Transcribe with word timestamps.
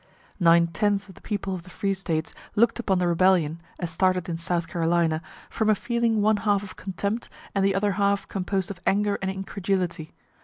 Nine 0.39 0.65
tenths 0.65 1.09
of 1.09 1.13
the 1.13 1.21
people 1.21 1.53
of 1.53 1.61
the 1.61 1.69
free 1.69 1.93
States 1.93 2.33
look'd 2.55 2.79
upon 2.79 2.97
the 2.97 3.07
rebellion, 3.07 3.61
as 3.77 3.91
started 3.91 4.27
in 4.27 4.39
South 4.39 4.67
Carolina, 4.67 5.21
from 5.47 5.69
a 5.69 5.75
feeling 5.75 6.23
one 6.23 6.37
half 6.37 6.63
of 6.63 6.75
contempt, 6.75 7.29
and 7.53 7.63
the 7.63 7.75
other 7.75 7.91
half 7.91 8.27
composed 8.27 8.71
of 8.71 8.79
anger 8.87 9.19
and 9.21 9.29
incredulity. 9.29 10.15